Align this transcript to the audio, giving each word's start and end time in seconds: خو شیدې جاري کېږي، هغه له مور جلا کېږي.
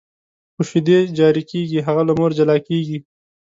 خو 0.53 0.61
شیدې 0.69 0.97
جاري 1.17 1.43
کېږي، 1.51 1.79
هغه 1.87 2.01
له 2.07 2.13
مور 2.19 2.31
جلا 2.37 2.57
کېږي. 2.67 2.97